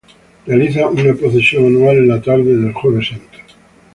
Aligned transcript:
Realiza 0.47 0.87
una 0.87 1.13
procesión 1.13 1.67
anual 1.67 1.97
en 1.99 2.07
la 2.07 2.19
tarde 2.19 2.55
del 2.57 2.73
Jueves 2.73 3.09
Santo. 3.09 3.37